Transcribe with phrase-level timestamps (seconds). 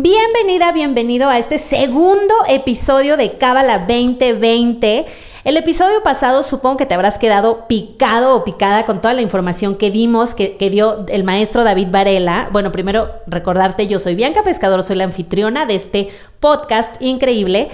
[0.00, 5.06] Bienvenida, bienvenido a este segundo episodio de Cábala 2020.
[5.42, 9.74] El episodio pasado supongo que te habrás quedado picado o picada con toda la información
[9.74, 12.48] que dimos, que, que, dio el maestro David Varela.
[12.52, 17.68] Bueno, primero recordarte, yo soy Bianca Pescador, soy la anfitriona de este podcast increíble.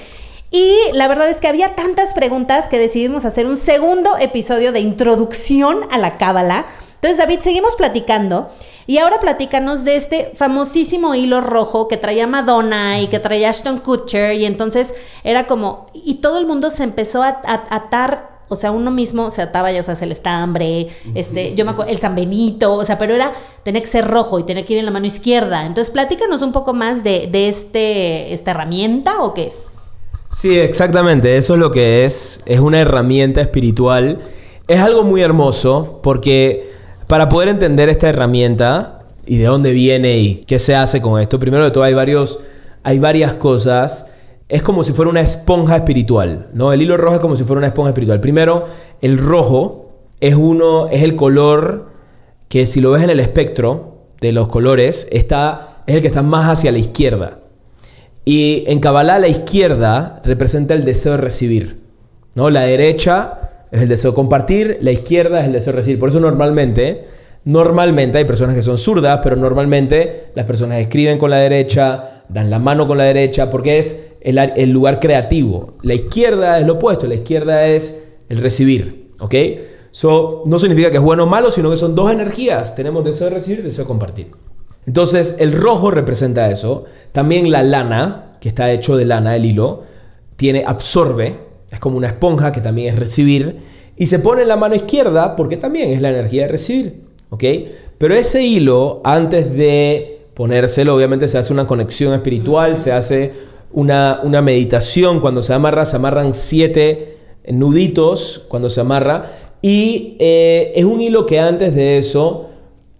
[0.50, 4.80] Y la verdad es que había tantas preguntas que decidimos hacer un segundo episodio de
[4.80, 6.64] introducción a la cábala.
[6.94, 8.48] Entonces, David, seguimos platicando.
[8.86, 13.78] Y ahora platícanos de este famosísimo hilo rojo que traía Madonna y que traía Ashton
[13.78, 14.34] Kutcher.
[14.34, 14.88] Y entonces
[15.22, 15.86] era como.
[15.94, 19.72] Y todo el mundo se empezó a, a atar o sea, uno mismo se ataba,
[19.72, 23.32] ya sabes, el estambre, este, yo me acuerdo, el San Benito, o sea, pero era,
[23.62, 25.64] tenía que ser rojo y tenía que ir en la mano izquierda.
[25.66, 29.56] Entonces, platícanos un poco más de, de este, esta herramienta o qué es.
[30.30, 34.20] Sí, exactamente, eso es lo que es, es una herramienta espiritual.
[34.68, 36.70] Es algo muy hermoso porque
[37.14, 41.38] para poder entender esta herramienta y de dónde viene y qué se hace con esto,
[41.38, 42.40] primero de todo hay, varios,
[42.82, 44.10] hay varias cosas.
[44.48, 46.72] Es como si fuera una esponja espiritual, ¿no?
[46.72, 48.18] El hilo rojo es como si fuera una esponja espiritual.
[48.18, 48.64] Primero,
[49.00, 51.92] el rojo es uno, es el color
[52.48, 56.24] que si lo ves en el espectro de los colores, está, es el que está
[56.24, 57.38] más hacia la izquierda.
[58.24, 61.80] Y en Kabbalah la izquierda representa el deseo de recibir.
[62.34, 62.50] ¿no?
[62.50, 63.43] La derecha
[63.74, 65.98] es el deseo de compartir, la izquierda es el deseo de recibir.
[65.98, 67.04] Por eso normalmente,
[67.44, 72.50] normalmente hay personas que son zurdas, pero normalmente las personas escriben con la derecha, dan
[72.50, 75.74] la mano con la derecha, porque es el, lugar creativo.
[75.82, 79.10] La izquierda es lo opuesto, la izquierda es el recibir.
[79.18, 79.34] ¿Ok?
[79.90, 82.76] So, no significa que es bueno o malo, sino que son dos energías.
[82.76, 84.30] Tenemos deseo de recibir y deseo de compartir.
[84.86, 86.84] Entonces, el rojo representa eso.
[87.10, 89.82] También la lana, que está hecho de lana, el hilo,
[90.36, 91.38] tiene absorbe,
[91.74, 93.58] es como una esponja que también es recibir,
[93.96, 97.02] y se pone en la mano izquierda porque también es la energía de recibir.
[97.30, 97.44] ¿Ok?
[97.98, 103.32] Pero ese hilo, antes de ponérselo, obviamente se hace una conexión espiritual, se hace
[103.72, 105.20] una, una meditación.
[105.20, 107.16] Cuando se amarra, se amarran siete
[107.48, 109.30] nuditos cuando se amarra.
[109.62, 112.50] Y eh, es un hilo que antes de eso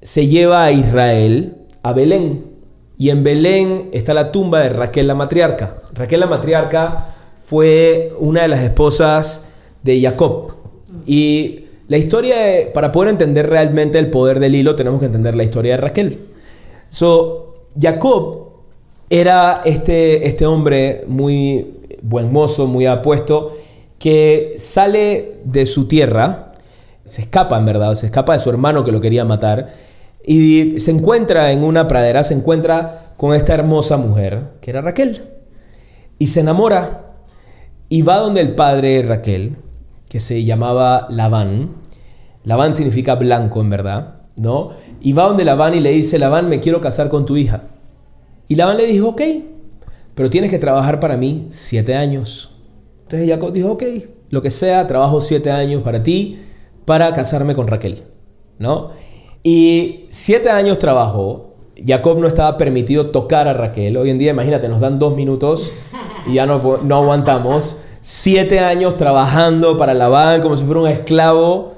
[0.01, 2.53] se lleva a Israel a Belén.
[2.97, 5.83] Y en Belén está la tumba de Raquel la matriarca.
[5.93, 7.15] Raquel la matriarca
[7.47, 9.45] fue una de las esposas
[9.83, 10.55] de Jacob.
[11.07, 15.45] Y la historia, para poder entender realmente el poder del hilo, tenemos que entender la
[15.45, 16.19] historia de Raquel.
[16.89, 18.49] So, Jacob
[19.11, 23.57] era este, este hombre muy buen mozo, muy apuesto,
[23.99, 26.53] que sale de su tierra,
[27.05, 29.69] se escapa en verdad, se escapa de su hermano que lo quería matar
[30.27, 35.23] y se encuentra en una pradera, se encuentra con esta hermosa mujer, que era Raquel.
[36.19, 37.04] Y se enamora
[37.89, 39.57] y va donde el padre Raquel,
[40.09, 41.73] que se llamaba Labán.
[42.45, 44.71] Labán significa blanco en verdad, ¿no?
[45.01, 47.65] Y va donde Labán y le dice, Labán, me quiero casar con tu hija.
[48.49, 49.23] Y Labán le dijo, ok,
[50.15, 52.55] pero tienes que trabajar para mí siete años.
[53.03, 53.83] Entonces Jacob dijo, ok,
[54.31, 56.41] lo que sea, trabajo siete años para ti,
[56.85, 58.03] para casarme con Raquel,
[58.59, 58.91] ¿no?
[59.43, 61.54] Y siete años trabajó.
[61.83, 63.97] Jacob no estaba permitido tocar a Raquel.
[63.97, 65.73] Hoy en día, imagínate, nos dan dos minutos
[66.27, 67.77] y ya no, aguantamos.
[68.01, 71.75] Siete años trabajando para Labán como si fuera un esclavo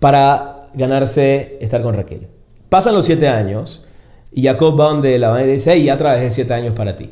[0.00, 2.28] para ganarse estar con Raquel.
[2.68, 3.86] Pasan los siete años
[4.32, 7.10] y Jacob va donde Labán y le dice, hey, ya trabajé siete años para ti.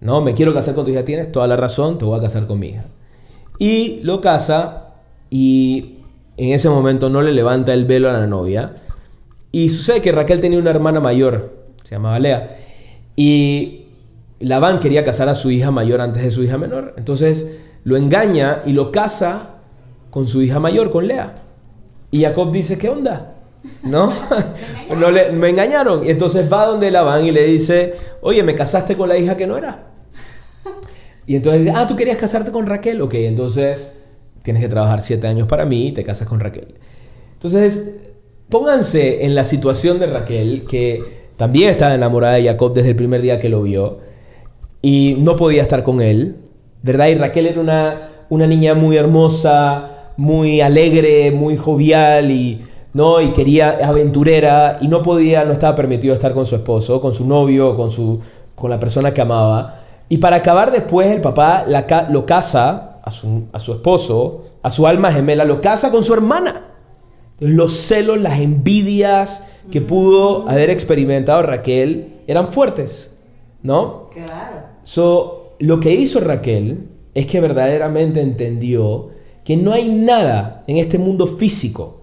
[0.00, 1.04] No, me quiero casar con tu hija.
[1.04, 2.84] Tienes toda la razón, te voy a casar con mi hija.
[3.58, 4.94] Y lo casa
[5.30, 5.98] y
[6.36, 8.74] en ese momento no le levanta el velo a la novia
[9.58, 11.52] y sucede que Raquel tenía una hermana mayor,
[11.82, 12.58] se llamaba Lea,
[13.16, 13.86] y
[14.38, 16.94] Labán quería casar a su hija mayor antes de su hija menor.
[16.96, 19.56] Entonces lo engaña y lo casa
[20.10, 21.42] con su hija mayor, con Lea.
[22.12, 23.34] Y Jacob dice, ¿qué onda?
[23.82, 24.12] ¿No?
[24.96, 26.06] no le, me engañaron.
[26.06, 29.48] Y entonces va donde Labán y le dice, oye, me casaste con la hija que
[29.48, 29.88] no era.
[31.26, 33.02] Y entonces dice, ah, tú querías casarte con Raquel.
[33.02, 34.04] Ok, entonces
[34.42, 36.76] tienes que trabajar siete años para mí y te casas con Raquel.
[37.32, 38.07] Entonces
[38.48, 41.02] Pónganse en la situación de Raquel, que
[41.36, 43.98] también estaba enamorada de Jacob desde el primer día que lo vio
[44.80, 46.36] y no podía estar con él,
[46.82, 47.08] ¿verdad?
[47.08, 52.62] Y Raquel era una, una niña muy hermosa, muy alegre, muy jovial y,
[52.94, 53.20] ¿no?
[53.20, 57.26] y quería aventurera y no podía, no estaba permitido estar con su esposo, con su
[57.26, 58.18] novio, con, su,
[58.54, 59.80] con la persona que amaba.
[60.08, 64.70] Y para acabar después el papá la, lo casa a su, a su esposo, a
[64.70, 66.67] su alma gemela, lo casa con su hermana.
[67.40, 73.16] Los celos, las envidias que pudo haber experimentado Raquel eran fuertes,
[73.62, 74.10] ¿no?
[74.10, 74.62] Claro.
[74.82, 79.10] So, lo que hizo Raquel es que verdaderamente entendió
[79.44, 82.02] que no hay nada en este mundo físico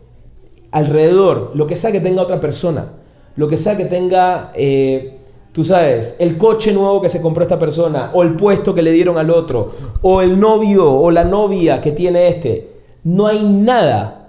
[0.71, 2.93] alrededor, lo que sea que tenga otra persona,
[3.35, 5.19] lo que sea que tenga, eh,
[5.53, 8.91] tú sabes, el coche nuevo que se compró esta persona, o el puesto que le
[8.91, 9.71] dieron al otro,
[10.01, 12.71] o el novio o la novia que tiene este,
[13.03, 14.24] no hay nada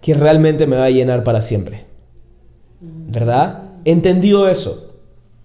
[0.00, 1.86] que realmente me va a llenar para siempre.
[2.80, 3.62] ¿Verdad?
[3.84, 4.92] Entendió eso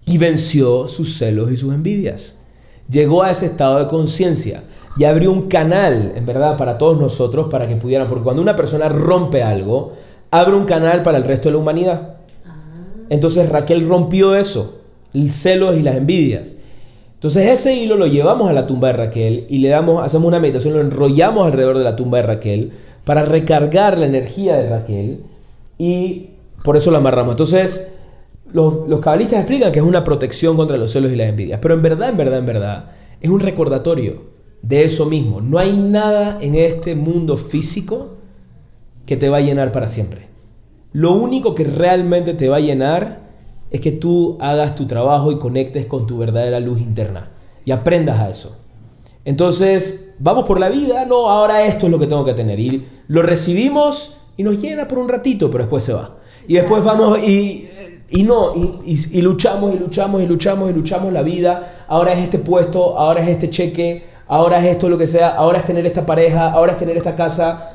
[0.06, 2.40] y venció sus celos y sus envidias.
[2.88, 4.64] Llegó a ese estado de conciencia
[4.96, 8.56] y abrió un canal, en verdad, para todos nosotros, para que pudieran, porque cuando una
[8.56, 9.94] persona rompe algo,
[10.30, 12.16] abre un canal para el resto de la humanidad.
[13.08, 14.80] Entonces Raquel rompió eso,
[15.12, 16.58] el celos y las envidias.
[17.14, 20.40] Entonces ese hilo lo llevamos a la tumba de Raquel y le damos, hacemos una
[20.40, 22.72] meditación, lo enrollamos alrededor de la tumba de Raquel
[23.04, 25.24] para recargar la energía de Raquel
[25.78, 26.30] y
[26.62, 27.32] por eso lo amarramos.
[27.32, 27.92] Entonces
[28.52, 31.74] los, los cabalistas explican que es una protección contra los celos y las envidias, pero
[31.74, 32.90] en verdad, en verdad, en verdad,
[33.20, 34.22] es un recordatorio
[34.62, 35.40] de eso mismo.
[35.40, 38.14] No hay nada en este mundo físico
[39.06, 40.28] que te va a llenar para siempre.
[40.92, 43.24] Lo único que realmente te va a llenar
[43.70, 47.30] es que tú hagas tu trabajo y conectes con tu verdadera luz interna
[47.64, 48.56] y aprendas a eso.
[49.24, 52.60] Entonces, vamos por la vida, no, ahora esto es lo que tengo que tener.
[52.60, 56.16] Y lo recibimos y nos llena por un ratito, pero después se va.
[56.46, 57.68] Y después vamos y,
[58.10, 61.84] y no, y, y, luchamos y luchamos y luchamos y luchamos la vida.
[61.88, 65.60] Ahora es este puesto, ahora es este cheque, ahora es esto lo que sea, ahora
[65.60, 67.70] es tener esta pareja, ahora es tener esta casa.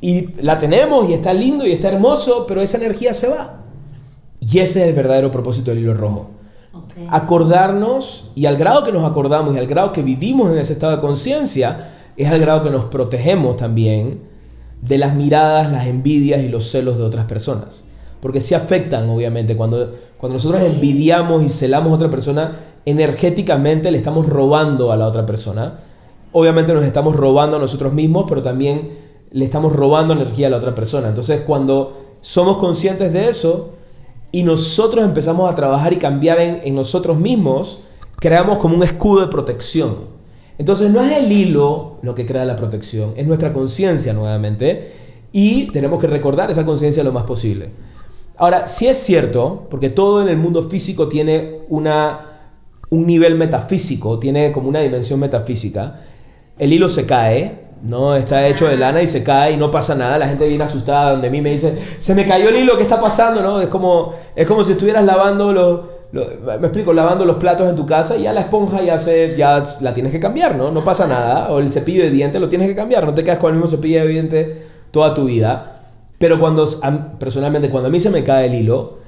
[0.00, 3.62] Y la tenemos y está lindo y está hermoso, pero esa energía se va.
[4.40, 6.30] Y ese es el verdadero propósito del hilo rojo.
[6.84, 7.06] Okay.
[7.10, 10.96] Acordarnos y al grado que nos acordamos y al grado que vivimos en ese estado
[10.96, 14.20] de conciencia, es al grado que nos protegemos también
[14.82, 17.84] de las miradas, las envidias y los celos de otras personas.
[18.20, 22.52] Porque sí afectan, obviamente, cuando, cuando nosotros envidiamos y celamos a otra persona,
[22.84, 25.80] energéticamente le estamos robando a la otra persona.
[26.32, 28.98] Obviamente nos estamos robando a nosotros mismos, pero también
[29.30, 31.08] le estamos robando energía a la otra persona.
[31.08, 33.75] Entonces, cuando somos conscientes de eso
[34.36, 37.84] y nosotros empezamos a trabajar y cambiar en, nosotros mismos,
[38.18, 39.94] creamos como un escudo de protección.
[40.58, 44.92] Entonces, no es el hilo lo que crea la protección, es nuestra conciencia nuevamente
[45.32, 47.70] y tenemos que recordar esa conciencia lo más posible.
[48.36, 52.52] Ahora, sí es cierto, porque todo en el mundo físico tiene una,
[52.90, 56.02] un nivel metafísico, tiene como una dimensión metafísica.
[56.58, 58.16] El hilo se cae, ¿no?
[58.16, 60.18] Está hecho de lana y se cae y no pasa nada.
[60.18, 63.00] La gente viene asustada donde mí me dice, se me cayó el hilo, ¿qué está
[63.00, 63.42] pasando?
[63.42, 63.60] ¿no?
[63.60, 65.80] Es, como, es como si estuvieras lavando los,
[66.12, 66.26] los,
[66.60, 69.62] me explico, lavando los platos en tu casa y ya la esponja ya, se, ya
[69.80, 70.70] la tienes que cambiar, ¿no?
[70.70, 71.50] No pasa nada.
[71.50, 73.68] O el cepillo de dientes lo tienes que cambiar, no te quedas con el mismo
[73.68, 74.48] cepillo de dientes
[74.90, 75.80] toda tu vida.
[76.18, 76.66] Pero cuando,
[77.18, 78.98] personalmente, cuando a mí se me cae el hilo,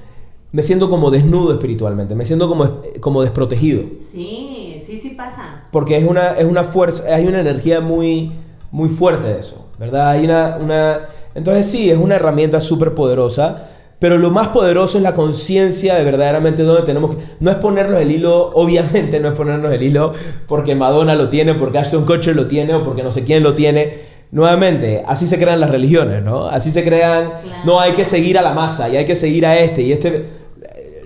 [0.52, 3.82] me siento como desnudo espiritualmente, me siento como, como desprotegido.
[4.12, 5.64] Sí, sí, sí pasa.
[5.70, 8.32] Porque es una, es una fuerza, hay una energía muy,
[8.70, 10.10] muy fuerte de eso, ¿verdad?
[10.10, 11.00] Hay una, una...
[11.34, 13.68] Entonces sí, es una herramienta súper poderosa,
[13.98, 17.22] pero lo más poderoso es la conciencia de verdaderamente dónde tenemos que...
[17.40, 20.12] No es ponernos el hilo, obviamente no es ponernos el hilo
[20.46, 23.54] porque Madonna lo tiene, porque Ashton Kutcher lo tiene o porque no sé quién lo
[23.54, 24.18] tiene.
[24.30, 26.46] Nuevamente, así se crean las religiones, ¿no?
[26.48, 27.62] Así se crean, Claro.
[27.64, 30.26] no hay que seguir a la masa y hay que seguir a este y este...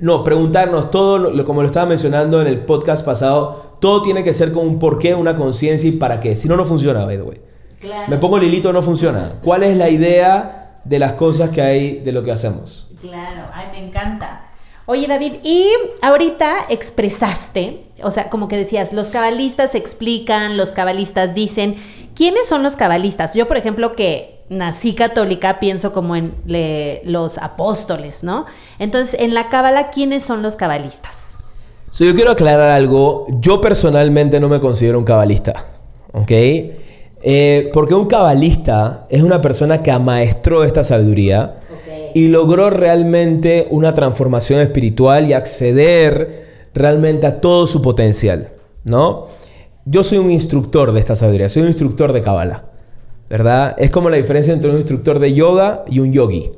[0.00, 4.50] No, preguntarnos todo, como lo estaba mencionando en el podcast pasado, todo tiene que ser
[4.50, 6.34] con un porqué, una conciencia y para qué.
[6.34, 7.40] Si no, no funciona, by the way.
[7.82, 8.08] Claro.
[8.08, 9.34] Me pongo el hilito, no funciona.
[9.42, 12.88] ¿Cuál es la idea de las cosas que hay de lo que hacemos?
[13.00, 14.46] Claro, ay, me encanta.
[14.86, 15.66] Oye, David, y
[16.00, 21.76] ahorita expresaste, o sea, como que decías, los cabalistas explican, los cabalistas dicen,
[22.14, 23.34] ¿quiénes son los cabalistas?
[23.34, 28.46] Yo, por ejemplo, que nací católica, pienso como en le- los apóstoles, ¿no?
[28.78, 31.16] Entonces, en la cábala, ¿quiénes son los cabalistas?
[31.90, 33.26] So, yo quiero aclarar algo.
[33.40, 35.64] Yo personalmente no me considero un cabalista.
[36.12, 36.30] ¿Ok?
[37.24, 41.54] Eh, porque un cabalista es una persona que amaestró esta sabiduría
[42.14, 48.50] y logró realmente una transformación espiritual y acceder realmente a todo su potencial,
[48.84, 49.26] ¿no?
[49.84, 52.64] Yo soy un instructor de esta sabiduría, soy un instructor de Kabbalah,
[53.30, 53.76] ¿verdad?
[53.78, 56.50] Es como la diferencia entre un instructor de yoga y un yogi.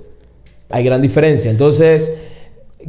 [0.70, 1.50] Hay gran diferencia.
[1.50, 2.12] Entonces,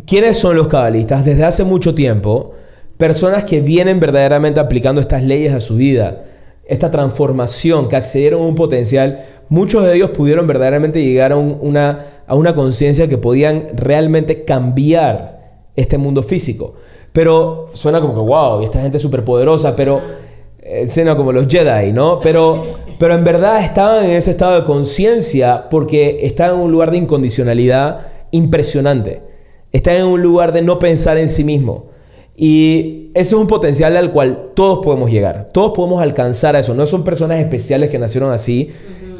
[0.08, 1.25] ¿quiénes son los cabalistas?
[1.25, 2.53] Desde hace mucho tiempo,
[2.98, 6.24] personas que vienen verdaderamente aplicando estas leyes a su vida,
[6.68, 11.58] esta transformación, que accedieron a un potencial, muchos de ellos pudieron verdaderamente llegar a, un-
[11.62, 16.74] una, a una conciencia que podían realmente cambiar este mundo físico.
[17.14, 20.02] Pero suena como que, wow, y esta gente súper poderosa, pero
[20.60, 22.20] escena como los Jedi, ¿no?
[22.22, 22.64] Pero,
[22.98, 26.98] pero en verdad estaban en ese estado de conciencia porque estaban en un lugar de
[26.98, 29.22] incondicionalidad impresionante.
[29.72, 31.88] Están en un lugar de no pensar en sí mismo.
[32.38, 35.48] Y ese es un potencial al cual todos podemos llegar.
[35.51, 36.74] Todos podemos alcanzar a eso.
[36.74, 38.72] No son personas especiales que nacieron así.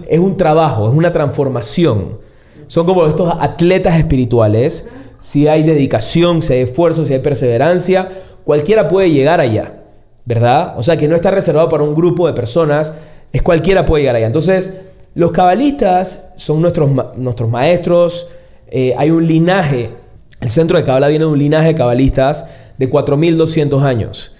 [0.07, 2.19] Es un trabajo, es una transformación.
[2.67, 4.86] Son como estos atletas espirituales.
[5.22, 8.10] Si hay dedicación, si hay esfuerzo, si hay perseverancia,
[8.43, 9.81] cualquiera puede llegar allá.
[10.25, 10.74] ¿verdad?
[10.77, 12.93] O sea, que no está reservado para un grupo de personas,
[13.31, 14.27] es cualquiera puede llegar allá.
[14.27, 14.74] Entonces,
[15.13, 18.27] los cabalistas son nuestros, nuestros maestros,
[18.67, 19.91] eh, hay un linaje,
[20.41, 22.45] el centro de Kabbalah viene de un linaje de cabalistas
[22.77, 24.34] de 4.200 años,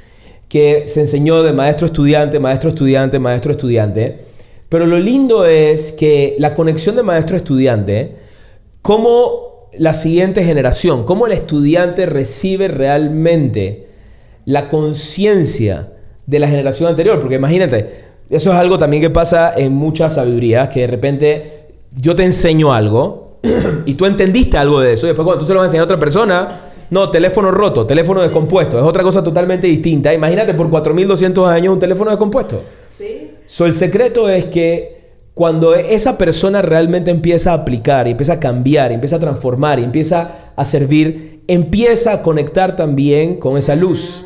[0.50, 4.20] que se enseñó de maestro estudiante, maestro estudiante, maestro estudiante.
[4.70, 8.16] Pero lo lindo es que la conexión de maestro estudiante,
[8.82, 13.88] cómo la siguiente generación, cómo el estudiante recibe realmente
[14.46, 15.92] la conciencia
[16.26, 17.20] de la generación anterior.
[17.20, 22.16] Porque imagínate, eso es algo también que pasa en muchas sabidurías, que de repente yo
[22.16, 23.40] te enseño algo
[23.86, 25.84] y tú entendiste algo de eso, y después cuando tú se lo vas a enseñar
[25.84, 26.62] a otra persona,
[26.96, 30.14] no, teléfono roto, teléfono descompuesto, es otra cosa totalmente distinta.
[30.14, 32.64] Imagínate por 4.200 años un teléfono descompuesto.
[32.98, 33.32] Sí.
[33.46, 34.96] So, el secreto es que
[35.34, 39.78] cuando esa persona realmente empieza a aplicar, y empieza a cambiar, y empieza a transformar,
[39.78, 44.24] y empieza a servir, empieza a conectar también con esa luz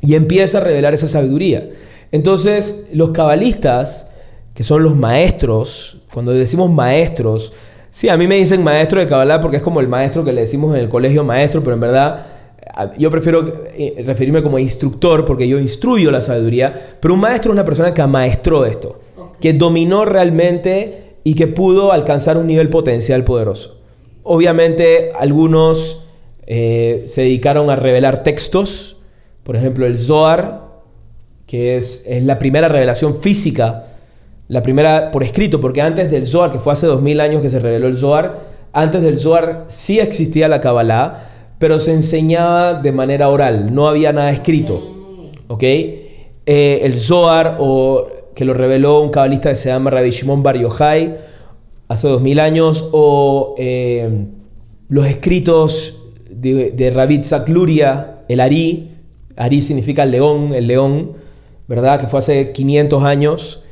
[0.00, 1.68] y empieza a revelar esa sabiduría.
[2.10, 4.08] Entonces, los cabalistas,
[4.54, 7.52] que son los maestros, cuando decimos maestros,
[7.94, 10.40] sí, a mí me dicen maestro de cabalá porque es como el maestro que le
[10.40, 12.26] decimos en el colegio maestro, pero en verdad
[12.98, 17.54] yo prefiero eh, referirme como instructor porque yo instruyo la sabiduría, pero un maestro es
[17.54, 18.98] una persona que amaestró esto,
[19.40, 23.80] que dominó realmente y que pudo alcanzar un nivel potencial poderoso.
[24.24, 26.04] Obviamente algunos
[26.46, 28.96] eh, se dedicaron a revelar textos,
[29.44, 30.64] por ejemplo, el Zohar,
[31.46, 33.86] que es, la primera revelación física,
[34.48, 37.48] la primera por escrito, porque antes del Zohar, que fue hace dos mil años que
[37.48, 38.40] se reveló el Zohar,
[38.72, 44.12] antes del Zohar sí existía la Kabbalah, pero se enseñaba de manera oral, no había
[44.12, 44.82] nada escrito.
[45.48, 45.62] ¿Ok?
[45.62, 50.58] Eh, el Zohar, o que lo reveló un cabalista que se llama Rabbi Shimon Bar
[50.58, 51.16] Yochai,
[51.88, 54.26] hace dos mil años, o eh,
[54.88, 58.90] los escritos de, de Rabbi Luria, el Ari,
[59.36, 61.12] Ari significa león, el león,
[61.66, 62.00] ¿verdad?
[62.00, 63.62] Que fue hace 500 años.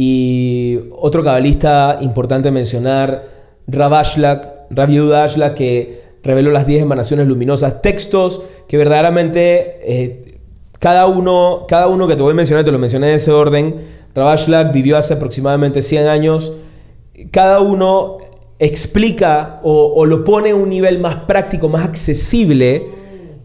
[0.00, 3.24] Y otro cabalista importante mencionar,
[3.66, 10.38] Rabashlak, Rav Ashla, que reveló las 10 emanaciones luminosas, textos que verdaderamente eh,
[10.78, 13.74] cada, uno, cada uno que te voy a mencionar, te lo mencioné en ese orden,
[14.14, 16.52] Rabashlak vivió hace aproximadamente 100 años,
[17.32, 18.18] cada uno
[18.60, 22.86] explica o, lo pone a un nivel más práctico, más accesible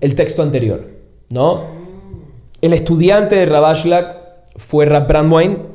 [0.01, 0.87] el texto anterior.
[1.31, 1.63] ¿no?
[2.61, 4.17] El estudiante de Rabashlak
[4.57, 5.72] fue Rab Brandwein,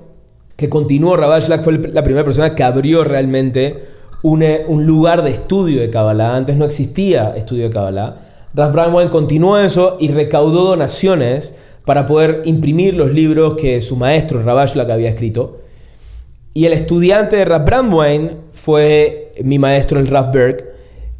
[0.59, 3.85] que continuó, Rabashlak fue la primera persona que abrió realmente
[4.25, 6.35] un, un lugar de estudio de Kabbalah.
[6.35, 8.17] Antes no existía estudio de Kabbalah.
[8.55, 14.43] Rab Brandwein continuó eso y recaudó donaciones para poder imprimir los libros que su maestro
[14.43, 15.59] Rabashlak había escrito.
[16.55, 20.73] Y el estudiante de Rab Brandwein fue mi maestro, el Rab Berg,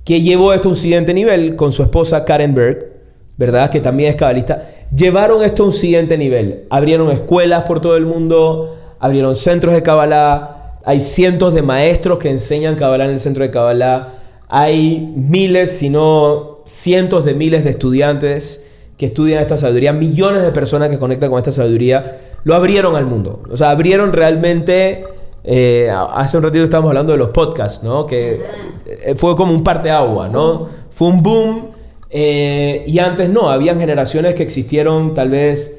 [0.05, 2.99] que llevó esto a un siguiente nivel con su esposa Karen Berg
[3.39, 3.71] ¿verdad?
[3.71, 6.67] Que también es cabalista, llevaron esto a un siguiente nivel.
[6.71, 12.31] Abrieron escuelas por todo el mundo, abrieron centros de Kabbalah, hay cientos de maestros que
[12.31, 14.15] enseñan Kabbalah en el centro de Kabbalah,
[14.49, 18.65] hay miles, si no cientos de miles de estudiantes
[18.97, 23.07] que estudian esta sabiduría, millones de personas que conectan con esta sabiduría, lo abrieron al
[23.07, 23.43] mundo.
[23.51, 25.05] O sea, abrieron realmente...
[25.45, 28.05] Eh, hace un ratito estábamos hablando de los podcasts, ¿no?
[28.05, 28.43] Que
[28.87, 30.69] eh, fue como un parteagua, ¿no?
[30.91, 31.71] Fue un boom
[32.11, 35.78] eh, y antes no, habían generaciones que existieron tal vez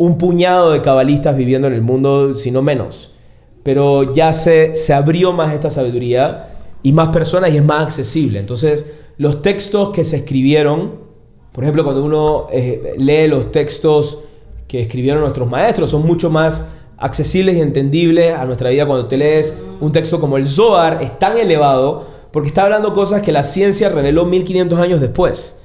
[0.00, 3.12] un puñado de cabalistas viviendo en el mundo, si no menos.
[3.62, 6.48] Pero ya se, se abrió más esta sabiduría
[6.82, 8.38] y más personas y es más accesible.
[8.38, 11.00] Entonces, los textos que se escribieron,
[11.52, 14.20] por ejemplo, cuando uno eh, lee los textos
[14.68, 16.66] que escribieron nuestros maestros, son mucho más
[16.96, 18.86] accesibles y entendibles a nuestra vida.
[18.86, 23.20] Cuando te lees un texto como el Zohar, es tan elevado porque está hablando cosas
[23.20, 25.60] que la ciencia reveló 1500 años después.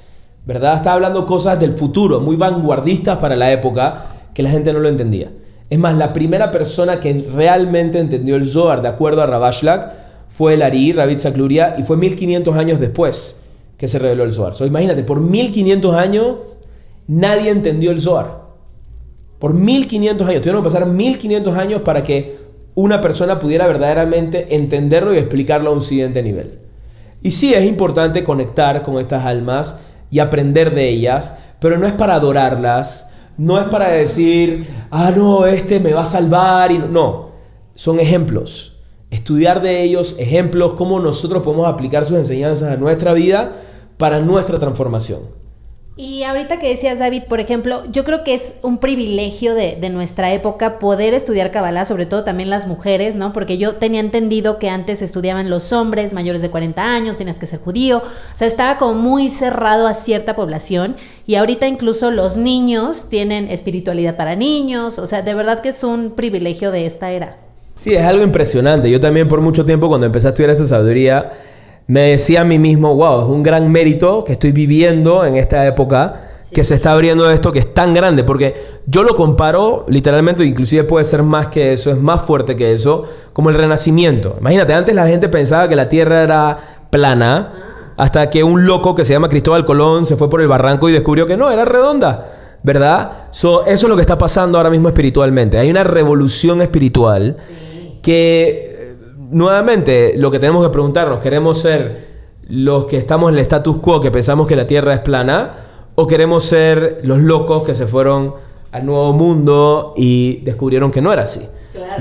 [0.46, 0.76] ¿verdad?
[0.76, 4.90] Está hablando cosas del futuro, muy vanguardistas para la época, que la gente no lo
[4.90, 5.30] entendía.
[5.70, 9.94] Es más, la primera persona que realmente entendió el Zohar, de acuerdo a Rabashlak,
[10.28, 13.40] fue el Ari, Rabbi Zakluria, y fue 1500 años después
[13.78, 14.54] que se reveló el Zohar.
[14.54, 16.36] So, imagínate, por 1500 años
[17.06, 18.42] nadie entendió el Zohar.
[19.38, 22.36] Por 1500 años, tuvieron que pasar 1500 años para que
[22.74, 26.58] una persona pudiera verdaderamente entenderlo y explicarlo a un siguiente nivel.
[27.22, 29.76] Y sí es importante conectar con estas almas
[30.10, 35.46] y aprender de ellas, pero no es para adorarlas, no es para decir, ah, no,
[35.46, 36.72] este me va a salvar.
[36.72, 37.28] Y no, no,
[37.74, 38.76] son ejemplos.
[39.10, 43.62] Estudiar de ellos ejemplos, cómo nosotros podemos aplicar sus enseñanzas a nuestra vida
[43.98, 45.20] para nuestra transformación.
[45.98, 50.34] Y ahorita que decías, David, por ejemplo, yo creo que es un privilegio de, nuestra
[50.34, 53.32] época poder estudiar Kabbalah, sobre todo también las mujeres, ¿no?
[53.32, 57.46] Porque yo tenía entendido que antes estudiaban los hombres mayores de 40 años, tenías que
[57.46, 62.36] ser judío, o sea, estaba como muy cerrado a cierta población y ahorita incluso los
[62.36, 67.10] niños tienen espiritualidad para niños, o sea, de verdad que es un privilegio de esta
[67.12, 67.38] era.
[67.74, 68.90] Sí, es algo impresionante.
[68.90, 71.30] Yo también por mucho tiempo cuando empecé a estudiar esta sabiduría,
[71.88, 75.66] me decía a mí mismo, wow, es un gran mérito que estoy viviendo en esta
[75.66, 78.54] época, que se está abriendo esto que es tan grande, porque
[78.86, 83.04] yo lo comparo literalmente, inclusive puede ser más que eso, es más fuerte que eso,
[83.32, 84.36] como el renacimiento.
[84.40, 86.58] Imagínate, antes la gente pensaba que la Tierra era
[86.90, 90.88] plana, hasta que un loco que se llama Cristóbal Colón se fue por el barranco
[90.88, 92.32] y descubrió que no, era redonda.
[92.62, 93.28] ¿Verdad?
[93.30, 95.56] eso es lo que está pasando ahora mismo espiritualmente.
[95.56, 97.36] Hay una revolución espiritual
[98.02, 98.75] que
[99.30, 102.06] nuevamente, lo que tenemos que preguntarnos, ¿queremos ser
[102.48, 105.54] los que estamos en el status quo, que pensamos que la Tierra es plana?
[105.94, 108.34] ¿O queremos ser los locos que se fueron
[108.72, 111.48] al nuevo mundo y descubrieron que no era así?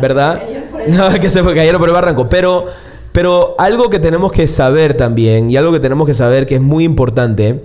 [0.01, 0.43] ¿Verdad?
[0.87, 2.27] No, que se cayeron por el barranco.
[2.29, 2.65] Pero,
[3.11, 6.61] pero algo que tenemos que saber también, y algo que tenemos que saber que es
[6.61, 7.63] muy importante,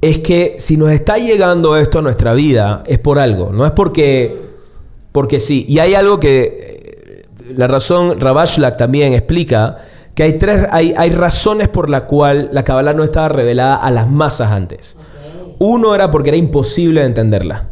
[0.00, 3.72] es que si nos está llegando esto a nuestra vida, es por algo, no es
[3.72, 4.36] porque,
[5.12, 5.64] porque sí.
[5.68, 6.73] Y hay algo que
[7.56, 9.78] la razón, Rabashlak también explica
[10.14, 13.90] que hay, tres, hay, hay razones por la cual la Kabbalah no estaba revelada a
[13.90, 14.96] las masas antes.
[15.58, 17.70] Uno era porque era imposible de entenderla.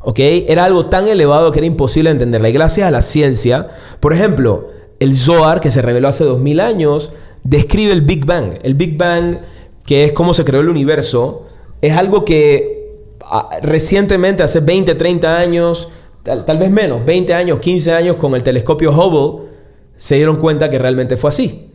[0.00, 0.18] ¿Ok?
[0.18, 2.48] Era algo tan elevado que era imposible de entenderla.
[2.48, 3.68] Y gracias a la ciencia,
[4.00, 4.68] por ejemplo,
[5.00, 7.12] el Zohar, que se reveló hace 2000 años,
[7.44, 8.58] describe el Big Bang.
[8.62, 9.38] El Big Bang,
[9.84, 11.46] que es cómo se creó el universo,
[11.82, 15.88] es algo que ah, recientemente, hace 20, 30 años,
[16.26, 19.48] tal, vez menos, 20 años, 15 años con el telescopio Hubble,
[19.96, 21.70] se dieron cuenta que realmente fue así.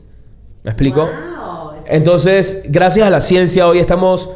[0.63, 1.09] ¿Me explico?
[1.87, 4.29] Entonces, gracias a la ciencia hoy estamos,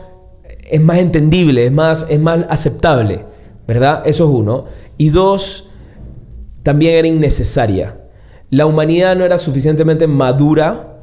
[0.69, 3.25] es más entendible, es más, es más aceptable,
[3.67, 4.03] ¿verdad?
[4.05, 4.65] Eso es uno.
[4.97, 5.69] Y dos,
[6.63, 7.99] también era innecesaria.
[8.49, 11.01] La humanidad no era suficientemente madura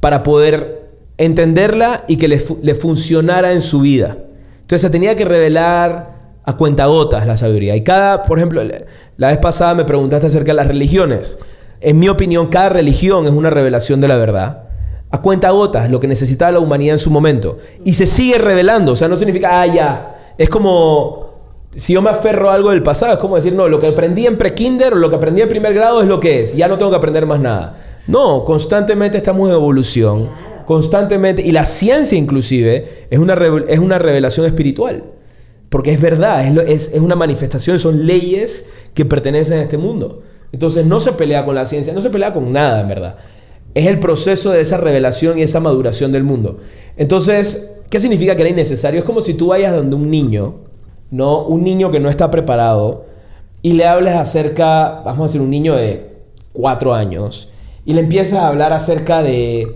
[0.00, 4.18] para poder entenderla y que le, le funcionara en su vida.
[4.60, 6.11] Entonces se tenía que revelar
[6.44, 7.76] a cuentagotas la sabiduría.
[7.76, 8.62] Y cada, por ejemplo,
[9.16, 11.38] la vez pasada me preguntaste acerca de las religiones.
[11.80, 14.64] En mi opinión, cada religión es una revelación de la verdad.
[15.10, 17.58] A cuentagotas, lo que necesitaba la humanidad en su momento.
[17.84, 18.92] Y se sigue revelando.
[18.92, 20.16] O sea, no significa, ah, ya.
[20.38, 21.32] Es como,
[21.76, 24.26] si yo me aferro a algo del pasado, es como decir, no, lo que aprendí
[24.26, 26.56] en pre-kinder o lo que aprendí en primer grado es lo que es.
[26.56, 27.74] Ya no tengo que aprender más nada.
[28.06, 30.30] No, constantemente estamos en evolución.
[30.66, 31.42] Constantemente.
[31.42, 33.34] Y la ciencia inclusive es una,
[33.68, 35.02] es una revelación espiritual.
[35.72, 40.20] Porque es verdad, es, es, una manifestación, son leyes que pertenecen a este mundo.
[40.52, 43.16] Entonces no se pelea con la ciencia, no se pelea con nada, en verdad.
[43.74, 46.58] Es el proceso de esa revelación y esa maduración del mundo.
[46.98, 48.98] Entonces, ¿qué significa que era innecesario?
[49.00, 50.56] Es como si tú vayas donde un niño,
[51.10, 51.42] ¿no?
[51.46, 53.06] Un niño que no está preparado,
[53.62, 56.06] y le hables acerca, vamos a decir, un niño de
[56.52, 57.48] cuatro años,
[57.86, 59.74] y le empiezas a hablar acerca de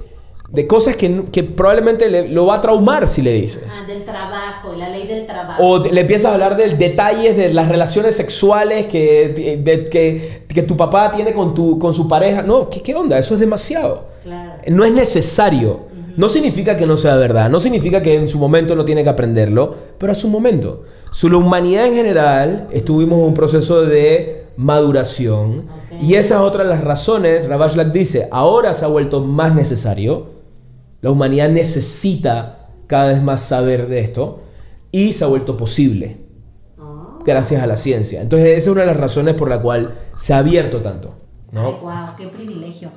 [0.48, 3.82] de cosas que, que probablemente le, lo va a traumar si le dices.
[3.82, 5.62] Ah, del trabajo, la ley del trabajo.
[5.62, 10.76] O le empiezas a hablar de detalles de las relaciones sexuales que, que, que, tu
[10.76, 12.42] papá tiene con, tu, con su pareja.
[12.42, 13.18] No, ¿qué, qué onda?
[13.18, 14.06] Eso es demasiado.
[14.22, 14.62] Claro.
[14.68, 15.86] No es necesario.
[16.16, 19.10] No significa que no sea verdad, no significa que en su momento no tiene que
[19.10, 20.84] aprenderlo, pero a su momento.
[21.12, 25.66] Su la humanidad en general estuvimos en un proceso de maduración
[26.00, 30.35] y esa es otra de las razones, Ravashlak dice, ahora se ha vuelto más necesario
[31.02, 34.42] la humanidad necesita cada vez más saber de esto
[34.90, 36.18] y se ha vuelto posible
[36.78, 37.18] ah.
[37.24, 38.22] gracias a la ciencia.
[38.22, 41.14] Entonces esa es una de las razones por la cual se ha abierto tanto.
[41.52, 41.78] ¿no?
[41.78, 42.90] wow, qué privilegio.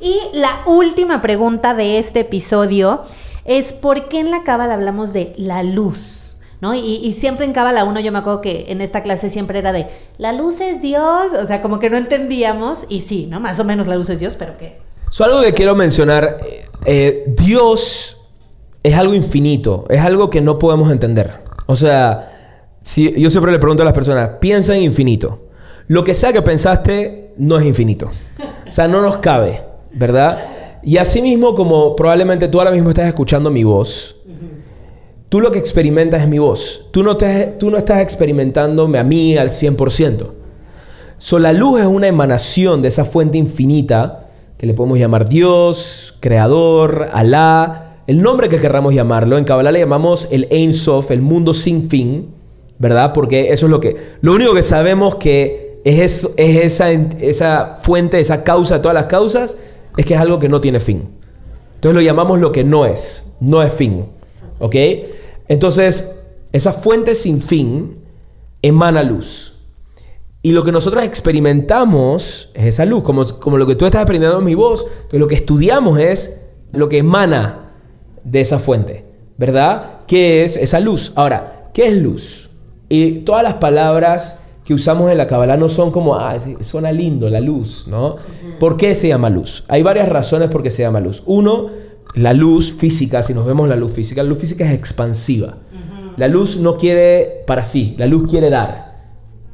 [0.00, 3.02] Y la última pregunta de este episodio
[3.44, 6.38] es ¿por qué en la Cábala hablamos de la luz?
[6.62, 6.74] ¿No?
[6.74, 9.86] Y, siempre en Cábala 1 yo me acuerdo que en esta clase siempre era de
[10.18, 13.40] la luz es Dios, o sea, como que no entendíamos y sí, ¿no?
[13.40, 14.78] Más o menos la luz es Dios, pero ¿qué?
[15.08, 18.20] So, algo que quiero mencionar, eh, Dios
[18.82, 21.32] es algo infinito, es algo que no podemos entender.
[21.66, 22.30] O sea,
[22.82, 25.40] si, yo siempre le pregunto a las personas, piensa en infinito.
[25.86, 28.10] Lo que sea que pensaste no es infinito.
[28.68, 29.62] O sea, no nos cabe,
[29.92, 30.38] ¿verdad?
[30.82, 34.16] Y así mismo como probablemente tú ahora mismo estás escuchando mi voz,
[35.28, 36.86] tú lo que experimentas es mi voz.
[36.90, 40.26] Tú no, te, tú no estás experimentándome a mí al 100%.
[41.18, 44.29] So, la luz es una emanación de esa fuente infinita
[44.60, 49.38] que le podemos llamar Dios, Creador, Alá, el nombre que querramos llamarlo.
[49.38, 52.28] En Kabbalah le llamamos el Ein Sof, el mundo sin fin,
[52.78, 53.14] ¿verdad?
[53.14, 53.96] Porque eso es lo que...
[54.20, 59.06] Lo único que sabemos que es, es esa, esa fuente, esa causa de todas las
[59.06, 59.56] causas,
[59.96, 61.08] es que es algo que no tiene fin.
[61.76, 64.04] Entonces lo llamamos lo que no es, no es fin.
[64.58, 64.76] ¿Ok?
[65.48, 66.06] Entonces,
[66.52, 67.94] esa fuente sin fin
[68.60, 69.49] emana luz.
[70.42, 74.38] Y lo que nosotros experimentamos es esa luz, como, como lo que tú estás aprendiendo
[74.38, 74.86] en mi voz.
[74.88, 76.40] Entonces lo que estudiamos es
[76.72, 77.72] lo que emana
[78.24, 79.04] de esa fuente,
[79.36, 80.00] ¿verdad?
[80.06, 81.12] ¿Qué es esa luz?
[81.16, 82.48] Ahora, ¿qué es luz?
[82.88, 87.28] Y todas las palabras que usamos en la Kabbalah no son como, ah, suena lindo,
[87.28, 88.16] la luz, ¿no?
[88.58, 89.64] ¿Por qué se llama luz?
[89.68, 91.22] Hay varias razones por qué se llama luz.
[91.26, 91.68] Uno,
[92.14, 95.58] la luz física, si nos vemos la luz física, la luz física es expansiva.
[96.16, 98.89] La luz no quiere para sí, la luz quiere dar,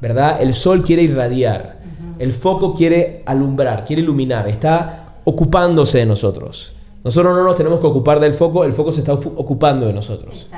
[0.00, 0.40] ¿verdad?
[0.40, 1.78] El sol quiere irradiar,
[2.18, 6.72] el foco quiere alumbrar, quiere iluminar, está ocupándose de nosotros.
[7.04, 10.48] Nosotros no nos tenemos que ocupar del foco, el foco se está ocupando de nosotros.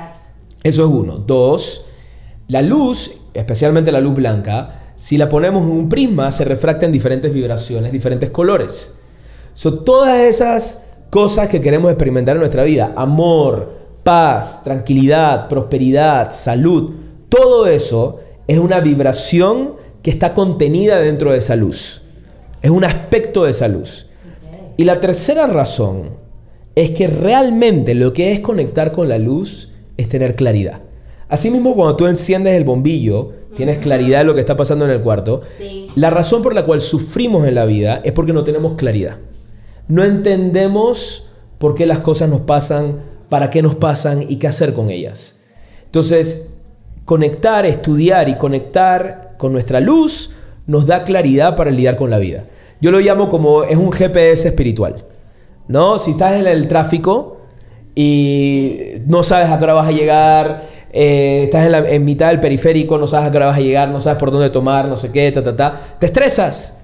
[0.63, 1.17] Eso es uno.
[1.17, 1.85] Dos,
[2.47, 6.91] la luz, especialmente la luz blanca, si la ponemos en un prisma, se refracta en
[6.91, 8.97] diferentes vibraciones, diferentes colores.
[9.53, 13.73] Son todas esas cosas que queremos experimentar en nuestra vida, amor,
[14.03, 16.93] paz, tranquilidad, prosperidad, salud,
[17.29, 22.01] todo eso es una vibración que está contenida dentro de esa luz.
[22.63, 24.07] Es un aspecto de esa luz.
[24.75, 26.09] Y la tercera razón
[26.73, 30.81] es que realmente lo que es conectar con la luz es tener claridad.
[31.27, 35.01] Asimismo, cuando tú enciendes el bombillo, tienes claridad de lo que está pasando en el
[35.01, 35.41] cuarto.
[35.93, 39.17] La razón por la cual sufrimos en la vida es porque no tenemos claridad.
[39.87, 42.97] No entendemos por qué las cosas nos pasan
[43.29, 45.39] para qué nos pasan y qué hacer con ellas.
[45.85, 46.49] Entonces,
[47.09, 50.29] conectar, estudiar y conectar con nuestra luz
[50.67, 52.43] nos da claridad para lidiar con la vida.
[52.81, 55.07] Yo lo llamo como es un GPS espiritual.
[55.67, 55.97] ¿No?
[55.97, 57.37] Si estás en el tráfico
[57.95, 60.61] y no sabes a qué hora vas a llegar,
[60.93, 63.89] eh, estás en, en, mitad del periférico, no sabes a qué hora vas a llegar,
[63.89, 66.77] no sabes por dónde tomar, no sé qué, ta, ta, ta, te estresas.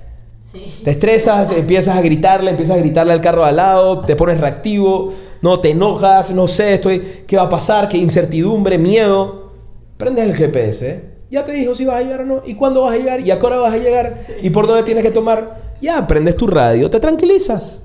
[0.83, 5.13] Te estresas, empiezas a gritarle, empiezas a gritarle al carro al lado, te pones reactivo,
[5.43, 7.89] no te enojas, no sé, estoy, ¿qué va a pasar?
[7.89, 9.44] ¿Qué incertidumbre, miedo?
[9.97, 12.93] Prendes el GPS, ya te dijo si vas a llegar o no, y cuándo vas
[12.93, 15.75] a llegar, y a qué hora vas a llegar, y por dónde tienes que tomar.
[15.81, 17.83] Ya, prendes tu radio, te tranquilizas.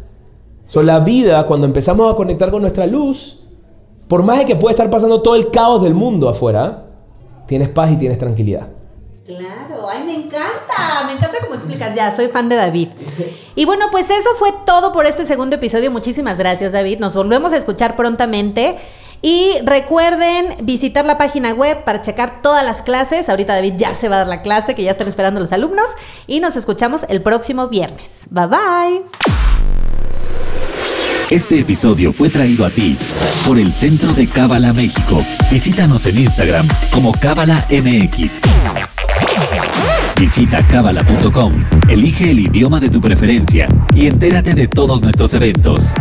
[0.66, 3.44] Son la vida, cuando empezamos a conectar con nuestra luz,
[4.08, 6.86] por más de que puede estar pasando todo el caos del mundo afuera,
[7.46, 8.68] tienes paz y tienes tranquilidad.
[9.24, 12.88] Claro, ay, me encanta, me encanta cómo explicas, ya, soy fan de David.
[13.54, 17.52] Y bueno, pues eso fue todo por este segundo episodio, muchísimas gracias David, nos volvemos
[17.52, 18.78] a escuchar prontamente.
[19.22, 23.28] Y recuerden visitar la página web para checar todas las clases.
[23.28, 25.86] Ahorita David ya se va a dar la clase que ya están esperando los alumnos.
[26.26, 28.12] Y nos escuchamos el próximo viernes.
[28.30, 29.02] Bye bye.
[31.30, 32.98] Este episodio fue traído a ti
[33.46, 35.24] por el Centro de Cábala México.
[35.50, 38.40] Visítanos en Instagram como Cábala MX.
[40.18, 45.92] Visita cábala.com, elige el idioma de tu preferencia y entérate de todos nuestros eventos.